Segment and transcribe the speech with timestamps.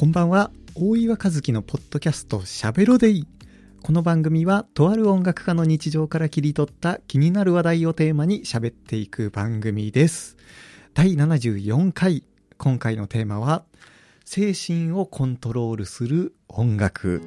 [0.00, 0.50] こんばんは。
[0.74, 3.26] 大岩和樹のポッドキャストしゃべろでい
[3.82, 10.38] この番組はとある音楽家の日常から切り取った気になる話題をテーマに喋っていく番組です。
[10.94, 12.24] 第74回。
[12.56, 13.64] 今回のテーマは
[14.24, 17.20] 精神をコントロールする音楽。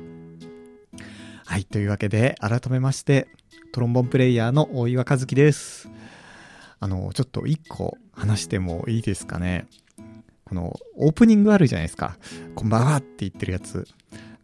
[1.45, 3.27] はいというわけで改めまして
[3.71, 5.91] トロンボンプレイヤーの大岩和樹です。
[6.79, 9.67] あのちょっと一個話してもいいですかね。
[10.45, 12.17] このオープニングあるじゃないですか。
[12.55, 13.87] こんばんはって言ってるやつ。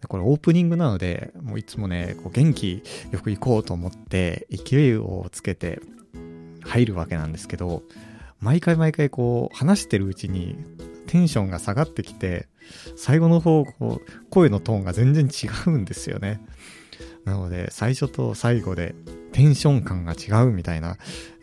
[0.07, 5.81] これオープニングなので、もういつもね、こう元気よく行こうと思って、勢いをつけて
[6.61, 7.83] 入るわけなんですけど、
[8.39, 10.55] 毎回毎回こう話してるうちに
[11.07, 12.47] テンションが下がってきて、
[12.95, 16.39] 最後の方、こう、声のトーンが全然違うんですよね。
[17.25, 18.95] なので、最初と最後で
[19.39, 20.97] テンション感が違うみたいな、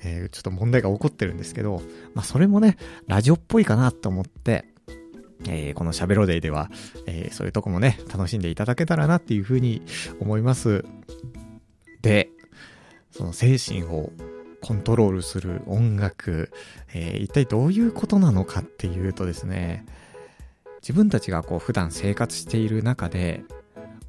[0.05, 1.81] えー、ちょっと問題が起こってるんですけど、
[2.13, 4.67] まあそれもね、ラジオっぽいかなと思って、
[5.49, 6.71] えー、このしゃべろデイでは、
[7.07, 9.81] えー、そういうとこもね、楽しんでいただけたらなっていうふうに
[10.21, 10.85] 思います。
[12.03, 12.29] で、
[13.13, 14.13] その精神を
[14.61, 16.51] コントロールする音楽、
[16.93, 19.87] えー、一体どういうことなのかっていうとですね、
[20.83, 23.43] 自分たちがこう普段生活している中で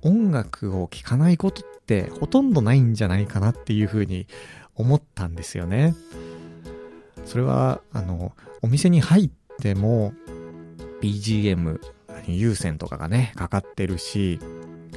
[0.01, 4.27] 音楽を聴かないことってほとんどないんじゃないかなっていうふうに
[4.75, 5.95] 思ったんですよね。
[7.25, 9.29] それは、あの、お店に入っ
[9.61, 10.13] ても
[11.02, 11.79] BGM、
[12.27, 14.39] 有線とかがね、かかってるし、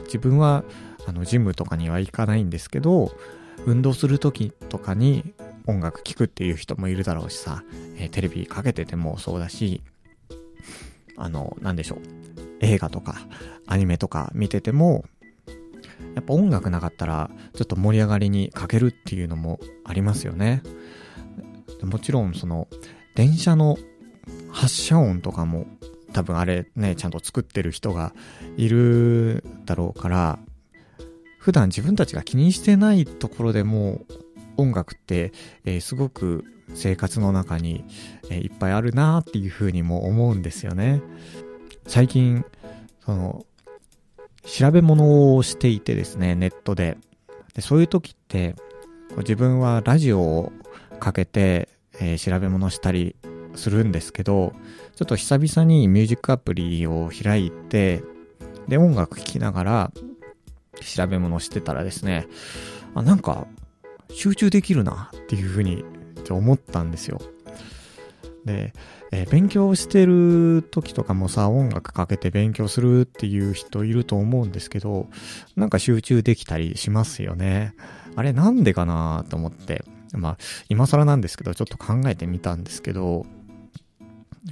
[0.04, 0.64] 自分は、
[1.06, 3.12] あの、ジムとかには行かないんですけど、
[3.66, 5.34] 運動する時とかに
[5.66, 7.62] 音楽聴くっていう人もいるだろうしさ、
[7.96, 9.82] えー、テレビかけててもそうだし、
[11.16, 11.98] あの、なんでしょう。
[12.60, 13.16] 映画とか
[13.66, 15.04] アニメとか見てても、
[16.14, 20.62] やっぱ音楽なかったらちょっと盛り上がりに欠けるっていうのもありますよね。
[21.82, 22.68] もちろんその
[23.14, 23.78] 電車の
[24.50, 25.66] 発車音とかも
[26.12, 28.12] 多分あれね、ちゃんと作ってる人が
[28.56, 30.38] いるだろうから、
[31.38, 34.04] 普段自分たちが気にしてないところでも
[34.56, 35.32] 音楽って、
[35.64, 36.44] えー、すごく
[36.74, 37.84] 生活の中に、
[38.28, 41.00] えー、いっぱいあるなっていうふうにも思うんですよね。
[41.86, 42.44] 最近、
[43.04, 43.46] その、
[44.44, 46.98] 調べ物をしていてですね、ネットで。
[47.54, 48.54] でそういう時って、
[49.18, 50.52] 自分はラジオを
[50.98, 51.68] かけて、
[52.00, 53.16] えー、調べ物したり
[53.54, 54.52] するんですけど、
[54.94, 58.02] ちょっと久々にミュージックアプリを開いて、
[58.68, 59.92] で、音楽聴きながら
[60.80, 62.26] 調べ物してたらですね、
[62.94, 63.46] あ、なんか
[64.10, 65.84] 集中できるなっていうふうに
[66.28, 67.20] 思ったんですよ。
[68.44, 68.72] で、
[69.12, 75.08] えー、勉強してる時とかもさ、音楽かけて勉強するっていう人いると思うんですけど、
[75.56, 77.74] なんか集中できたりしますよね。
[78.16, 83.26] あれなんでかなと思って、まあ、今更なんですけど、ちょっと考えてみたんですけど、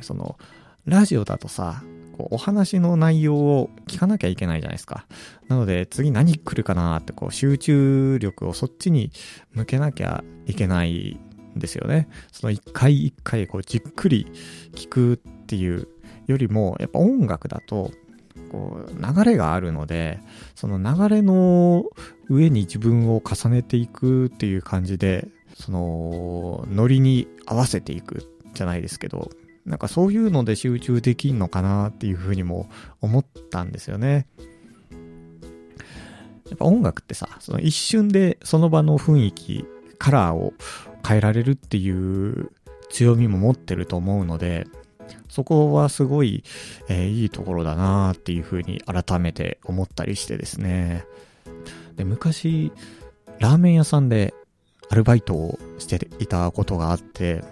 [0.03, 0.38] その、
[0.84, 1.82] ラジオだとさ、
[2.16, 5.06] こうお話の内容を聞かなきゃいけないじゃないですか。
[5.49, 9.12] なので、次何来るかなって、こう、集中力をそっちに
[9.53, 11.19] 向けなきゃいけない
[11.58, 12.08] ですよね。
[12.32, 14.26] その一回一回こうじっくり
[14.72, 15.88] 聞くっていう
[16.26, 17.92] よりも、やっぱ音楽だと、
[18.50, 20.20] こう流れがあるので、
[20.54, 21.84] その流れの
[22.28, 29.30] 上に自分を重ねていくっていう感じで、そのノリに合わせていくじゃないですけど、
[29.66, 32.69] なんかそういうので集中できんのかなっていうふうにも
[33.00, 34.26] 思ったんですよね。
[36.48, 39.66] やっぱ音楽ってさ、その一瞬でその場の雰囲気、
[39.98, 40.54] カラーを
[41.08, 42.50] 変えられるっていう
[42.91, 44.66] 強みも持ってると思うので、
[45.28, 46.44] そこはすごい、
[46.88, 51.04] えー、いいところだなっていうふうに改めて思ったりしてですね。
[51.96, 52.72] で、昔、
[53.38, 54.34] ラーメン屋さんで
[54.91, 57.42] アルバイトをしていたことがあって、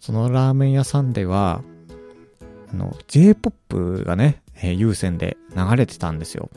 [0.00, 1.62] そのラーメン屋さんでは、
[2.72, 6.50] あの、J-POP がね、えー、有線で流れてたんですよ。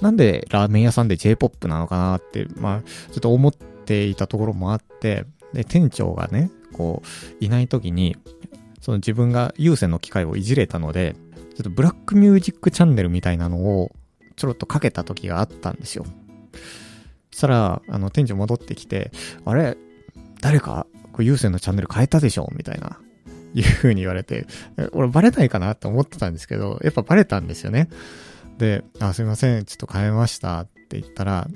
[0.00, 7.02] なんでラーメン屋さんで J-POP なのかなって、まあ、ちょっと思っていたところもあって、で、店長がね、こ
[7.40, 8.16] う、いない時に、
[8.80, 11.16] その自分が有線の機械をいじれたので、
[11.54, 13.92] ちょっとブラックミュージックチャンネルみたいなのを
[14.36, 16.04] ちょろっとかけた時があったんですよ。
[17.30, 19.10] そしたら、あの、店長戻ってきて、
[19.44, 19.76] あれ
[20.40, 22.48] 誰か、こう有線のチャンネル変えたでしょ？
[22.56, 22.98] みたいな、
[23.54, 24.46] いう風に言われて、
[24.92, 27.88] 俺バレないかなって思ってたんですけど、やっぱバレたんですよね。
[28.58, 31.48] で、あ、すいません、ちょっと変えましたって言ったら、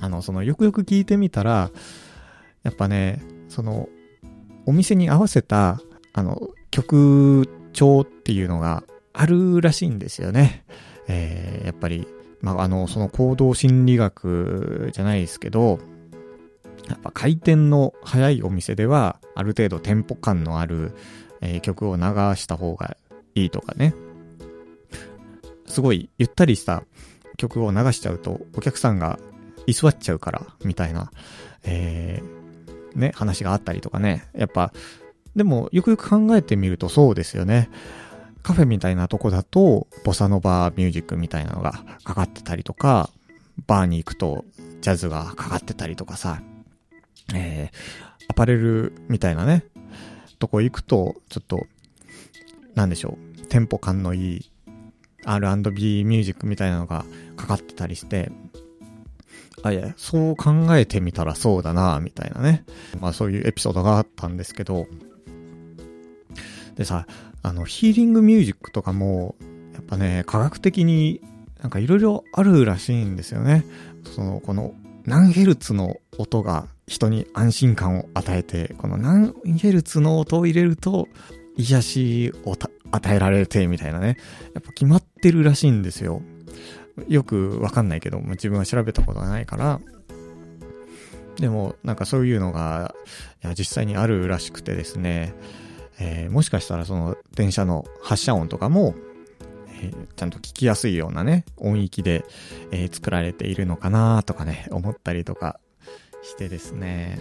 [0.00, 1.70] あの、その、よくよく聞いてみたら、
[2.66, 3.88] やっぱね、その、
[4.66, 5.80] お店に合わせた、
[6.12, 8.82] あの、曲調っていうのが
[9.12, 10.64] あるらしいんですよね。
[11.06, 12.08] えー、やっぱり、
[12.40, 15.78] まあ、あの、その行動心理学じゃないですけど、
[16.88, 20.92] やっぱ回転の早いお店では、ある程度テンポ感のある、
[21.40, 22.02] えー、曲を流
[22.34, 22.96] した方が
[23.36, 23.94] いいとかね。
[25.66, 26.82] すごいゆったりした
[27.36, 29.20] 曲を流しちゃうと、お客さんが
[29.68, 31.12] 居座っちゃうから、みたいな、
[31.62, 32.45] えー、
[32.96, 34.28] ね、話があったりとかね。
[34.34, 34.72] やっぱ、
[35.34, 37.68] でも、よくよく考えてみるとそうですよね。
[38.42, 41.72] カフェみたいなとこだと、ボサノバミュージックみたいなのが
[42.04, 43.10] かかってたりとか、
[43.66, 44.44] バーに行くと
[44.80, 46.42] ジャズがかかってたりとかさ、
[47.34, 49.64] えー、アパレルみたいなね、
[50.38, 51.66] とこ行くと、ちょっと、
[52.74, 54.52] なんでしょう、テンポ感のいい
[55.24, 57.04] R&B ミュージックみたいなのが
[57.36, 58.30] かかってたりして、
[59.62, 62.64] あ、いや、そう考えてみたらそうだな、みたいなね。
[63.00, 64.86] まあそういうエピソードがあったんですけど、
[66.76, 67.06] でさ、
[67.42, 69.36] あの、ヒーリングミュージックとかも、
[69.72, 71.20] やっぱね、科学的に
[71.60, 73.64] なんかいろいろあるらしいんですよね。
[74.14, 74.74] その、この
[75.04, 81.08] 何ヘルツの音が人に安心感を与えて、この何ヘルツの音を入れると
[81.56, 82.56] 癒しを
[82.90, 84.18] 与えられてみたいなね。
[84.54, 86.22] やっぱ決まってるらしいんですよ。
[87.08, 89.80] よくわかんないけど、自分は調べたことがないから、
[91.36, 92.94] でも、なんかそういうのが、
[93.44, 95.34] いや、実際にあるらしくてですね、
[95.98, 98.94] えー、もしかしたらその電車の発車音とかも、
[99.82, 102.24] えー、ちゃんと聞きやすいようなね、音域で、
[102.70, 105.60] えー、作られているのかなとかね、思ったりとか
[106.22, 107.20] してですね。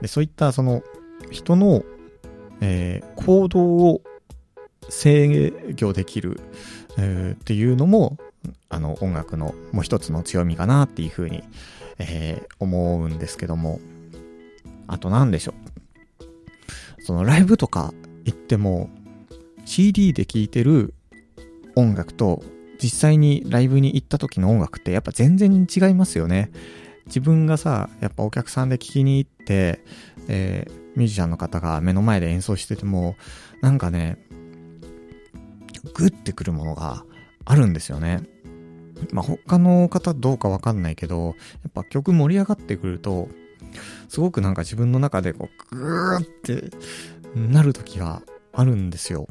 [0.00, 0.82] で、そういったその
[1.30, 1.84] 人の、
[2.60, 4.02] え、行動を
[4.88, 6.40] 制御できる、
[6.98, 8.18] えー、っていうのも、
[8.68, 11.42] あの音楽のもう一つの強みかなっていうふうに、
[11.98, 13.80] えー、思うんですけども、
[14.86, 15.54] あと何でしょ
[16.98, 17.02] う？
[17.02, 18.90] そのライブとか行っても、
[19.64, 20.94] CD で聴いてる
[21.76, 22.42] 音楽と
[22.82, 26.50] 実際にライブに行った時の音楽ってやっぱ全然違いますよね。
[27.06, 29.82] 自分がさ、やっぱお客さんで聴きに行って、
[30.28, 33.16] えー、ミュージシャンの方が目の前で演奏してても、
[33.62, 34.18] なんかね、
[35.94, 37.04] グッてくるものが
[37.44, 38.22] あるんですよね。
[39.12, 41.32] まあ、他の方どうかわかんないけど、や
[41.68, 43.28] っぱ曲盛り上がってくると、
[44.08, 46.70] すごくなんか自分の中でこう、グーって
[47.34, 49.28] なる時があるんですよ。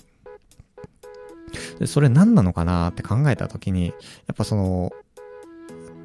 [1.79, 3.93] で、それ何なのかなって考えた時に、や
[4.33, 4.91] っぱその、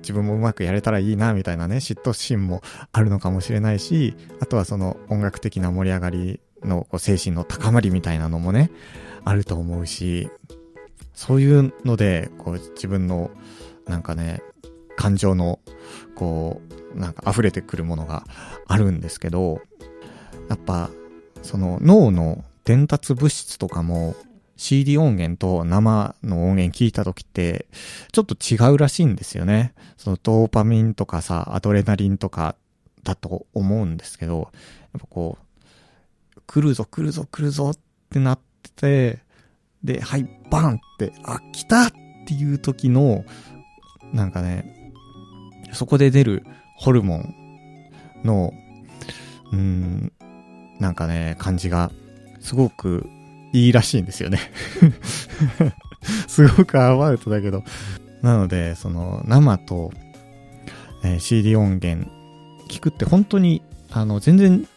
[0.03, 2.63] 自分もうまくやれたらいいな、みたいなね、嫉妬心も
[2.93, 8.71] あるのかもしれないし、あとはその音楽的な盛り上がりの精神の高まりみたいなのもね、
[9.25, 10.31] あると思うし、
[11.15, 13.31] そういうので、こう自分の、
[13.87, 14.43] なんかね、
[14.97, 15.59] 感情の、
[16.15, 16.61] こ
[16.95, 18.25] う、なんか溢れてくるものが
[18.67, 19.61] あるんですけど、
[20.49, 20.91] やっぱ、
[21.43, 24.15] その脳の伝達物質とかも
[24.57, 27.67] CD 音源と生の音源聞いた時って、
[28.13, 29.75] ちょっと違うらしいんですよね。
[29.97, 32.55] そのドーパミンとかさ、アドレナリンとか
[33.03, 34.51] だと思うんですけど、
[34.93, 35.47] やっぱこう、
[36.53, 37.79] 来るぞ来るぞ来るぞっ
[38.11, 39.19] てなってて、
[39.83, 41.93] で、はい、バンって、あ、来たっ
[42.27, 43.25] ていう時の、
[44.13, 44.93] なんかね、
[45.73, 46.45] そこで出る
[46.77, 47.35] ホルモン
[48.23, 48.53] の、
[49.51, 50.13] うん、
[50.79, 51.91] なんかね、感じが、
[52.41, 53.07] すごく
[53.55, 54.39] いいらしいんですよね
[56.29, 57.65] すごくアバウトだけど。
[58.21, 59.91] なので、その、生と、
[61.03, 62.11] えー、CD 音源
[62.69, 64.69] 聞くって本当に、あの、全然、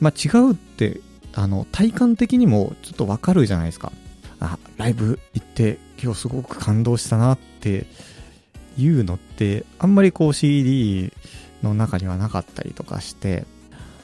[0.00, 1.00] まあ、違うって、
[1.34, 3.92] あの、体感的にもちょっとわかるじゃないですか。
[4.40, 7.86] あ、ライブ行って今日すごく感動したなって
[8.78, 11.12] いうのって、あんまりこう CD
[11.62, 13.46] の中にはなかったりとかして、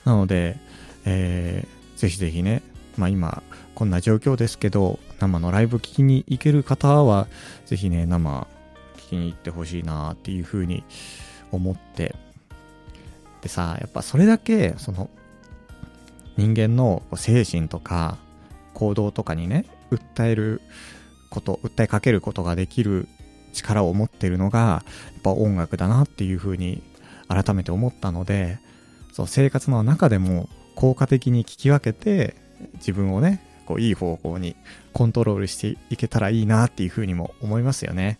[0.04, 0.56] なので、
[1.04, 2.62] えー、ぜひぜひね、
[2.96, 3.42] まあ今、
[3.74, 7.28] こんな状況ですけど、生のライブ聞きに行ける方は、
[7.66, 8.46] ぜひね、生
[8.96, 10.84] 聞きに行ってほしいなっていうふうに
[11.50, 12.14] 思って、
[13.42, 15.10] でさ、やっぱそれだけ、その、
[16.36, 18.18] 人間の精神とか
[18.74, 20.60] 行動とかにね、訴える
[21.30, 23.08] こと、訴えかけることができる
[23.52, 24.82] 力を持ってるのが、や
[25.18, 26.82] っぱ音楽だなっていうふうに
[27.28, 28.58] 改めて思ったので、
[29.12, 32.36] そう、生活の中でも効果的に聞き分けて、
[32.74, 34.56] 自分をね、こういい方向に
[34.92, 38.18] コントロールしていけたらいいなっていうふうにも思いますよね。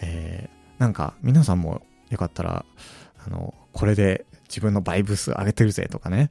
[0.00, 2.64] えー、なんか皆さんもよかったら、
[3.26, 6.30] あの、これで自分のバイブス上げてるぜとかね、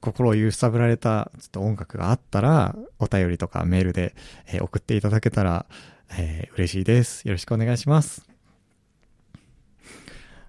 [0.00, 4.14] 心を揺さぶられたちょっと音楽があったら、お便りとかメールで、
[4.46, 5.66] えー、送っていただけたら、
[6.16, 7.26] えー、嬉しいです。
[7.26, 8.26] よろしくお願いします。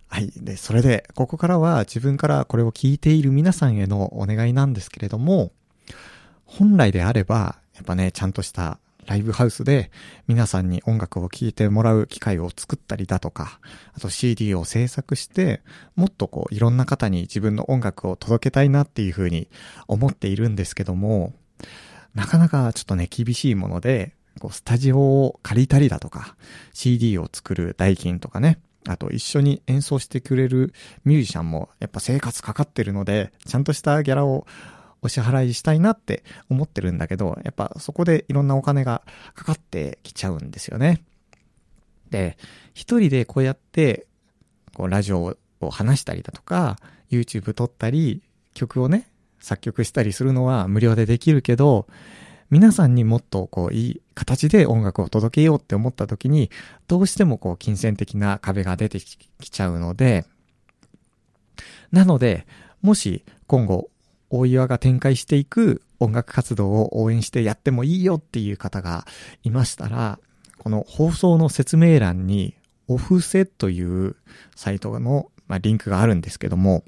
[0.07, 0.31] はい。
[0.35, 5.51] で、それで、ここからは自分からこれを聞いている皆さんへのお願いなんですけれども、
[6.45, 8.79] 本来であれば、やっぱね、ちゃんとした
[9.09, 9.89] ライブハウスで
[10.27, 13.59] 皆さんに音楽を聴いてもらう機会を作ったりだとか、
[13.95, 15.63] あと CD を制作して、
[15.95, 19.49] もっとこういろんな方に自分の音楽を届けたいなっていうふうに
[19.87, 21.33] 思っているんですけども、
[22.13, 26.35] なかなかちょっとね、厳しいもので、こうスタジオを借りたりだとか、
[26.73, 30.71] CD を作る代金とかね、あと一緒に演奏してくれる
[31.03, 34.45] ミュージシャンもやっぱ生活かかってるので、ちゃんとしたギャラを
[35.01, 39.01] お支払いしたいなって思ってるんだけど、やっぱそこでいろんなお金が
[39.33, 41.03] かかってきちゃうんですよね。
[42.09, 42.37] で、
[42.73, 44.07] 一人でこうやって、
[44.73, 46.77] こうラジオを話したりだとか、
[47.11, 48.21] YouTube 撮ったり、
[48.53, 51.87] 曲をね、作曲したりするのは無料でできるけど、
[52.49, 56.49] 皆さんにもっとこういい形で音楽を届けようって思った時に、
[56.87, 60.25] どうしてもこう金銭的な壁が出てきちゃうので、
[61.91, 62.47] なので、
[62.81, 63.89] もし今後
[64.29, 69.05] 大岩が展開していく音楽活動を応援してやってもいいよっていう方が
[69.43, 70.19] いましたら、
[70.57, 72.55] この放送の説明欄に
[72.87, 74.15] オフセという
[74.55, 76.83] サイトの、まあ、リンクがあるんですけども、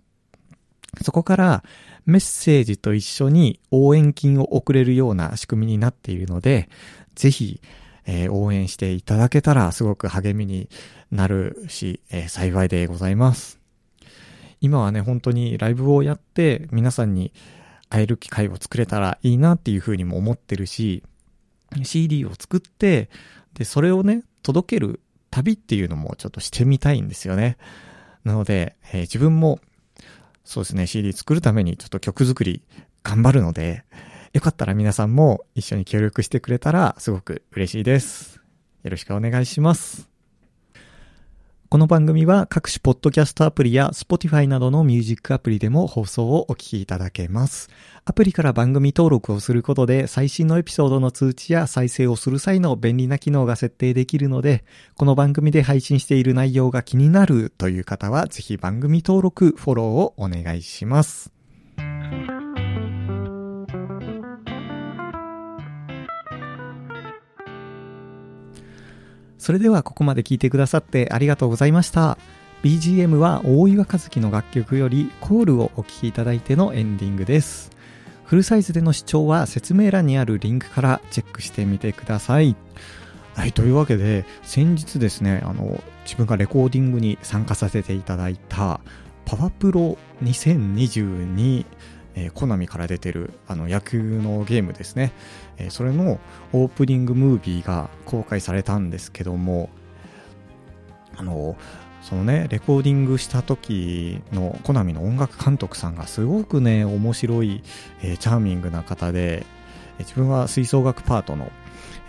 [1.01, 1.63] そこから
[2.05, 6.69] メッセージと一緒に応援金を送れるような仕組みになっているので、
[7.15, 7.61] ぜひ、
[8.05, 10.69] えー、応援していただけたらすごく励みに
[11.11, 13.60] なるし、えー、幸いでございます。
[14.61, 17.33] 今はね、本当にライブをやって皆さんに
[17.89, 21.03] 会える機会を作れたらいいなっていうふうにも思ってるし、
[21.83, 23.09] CD を作って、
[23.55, 27.57] で、それをね、届ける旅っていうのもちょっとしてみたいんですよね。
[28.23, 29.59] なので、えー、自分も、
[30.43, 32.61] そうですね、CD 作るためにちょっと曲作り
[33.03, 33.83] 頑張るので、
[34.33, 38.41] よかったら皆さんも一緒に協力してくれたらすごく嬉しいです。
[38.83, 40.10] よろしくお願いします。
[41.71, 47.69] この番組は各種ポッドキャストアプリや Spotify などのミュージックアプリでも放送をお聞きいただけます。
[48.03, 54.65] アプリから番組登録をすることで最新のエピソードの通知や再生をする際の便利な機能が設定できるので、
[54.97, 61.40] この番組で配信している内容が気になるという方はぜひ番組登録、フォローをお願いします。
[69.41, 72.19] それではここまで聞いてくださってありがとうございました。
[72.61, 77.71] BGM は大岩和樹の楽曲よりコールをお聴きいただいてのエンディングです。
[78.23, 82.55] フルサイズでの視聴は説明欄にあるリンクからチェックしてみてください。
[83.33, 88.79] はい、というわけで、先日ですね、あの、自分がレコーディングに参加させていただいた、
[89.25, 91.65] パワプロ2022
[92.15, 95.13] えー、コナミから出てるあの野球のゲームですね、
[95.57, 96.19] えー、それの
[96.53, 99.69] オープニングムービーが公開されたんですけども
[101.15, 101.55] あの
[102.01, 107.63] そのねレコーディングした時のコナミの音楽監督さんがすごくね面白い、
[108.01, 109.45] えー、チャーミングな方で、
[109.99, 111.51] え自分は吹奏楽パートの、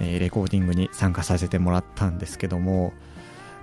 [0.00, 2.94] えレコーディングに参加させてもらったんですけども、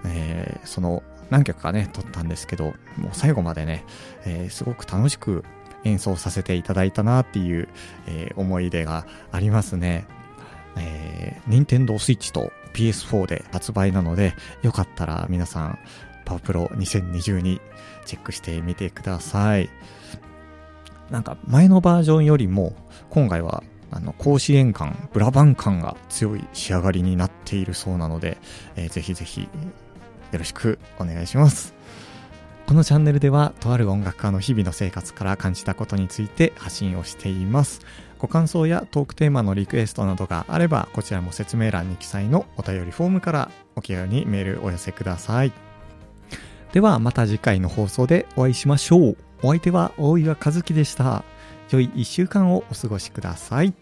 [0.05, 2.73] えその何曲かね撮ったんですけどもう
[3.13, 3.83] 最後までね、
[4.25, 5.43] えすごく楽しく
[5.83, 7.69] 演奏させていただいたなっていう、
[8.07, 10.05] えー、思い出がありますね。
[10.77, 15.79] えー、Nintendo Switch と PS4 で発売なので、よかったら皆さん、
[16.25, 17.59] パワプロ2022
[18.05, 19.69] チェックしてみてください。
[21.09, 22.73] なんか前のバージョンよりも、
[23.09, 28.37] 今回はあの、甲子園感、ブラバン感が強い仕上がりになっているそうなので、
[28.75, 29.47] えー、ぜひぜひ、よ
[30.37, 31.73] ろしくお願いします。
[32.69, 37.81] このチャンネルではとある音楽家の日々の生活から感じたことについて発信をしています。
[38.19, 45.51] ご感想やトークテーマのリクエストなどがあればこちらも説明欄に記載のお便りフォームからお気軽にメールお寄せください。
[46.71, 49.17] ではまた次回の放送でお会いしましょう。
[49.41, 51.23] お相手は大岩和樹でした。
[51.71, 53.73] 良い1週間をお過ごしください。